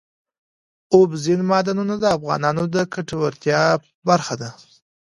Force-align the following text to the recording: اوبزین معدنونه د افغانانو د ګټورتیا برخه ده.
اوبزین 0.93 1.41
معدنونه 1.49 1.95
د 1.99 2.05
افغانانو 2.17 2.63
د 2.73 2.75
ګټورتیا 2.93 3.61
برخه 4.07 4.35
ده. 4.41 4.49